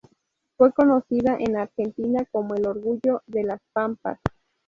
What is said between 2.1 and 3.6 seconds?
como El orgullo de las